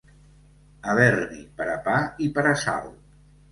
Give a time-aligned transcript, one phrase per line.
[0.93, 2.93] Haver-n'hi per a pa i per a sal.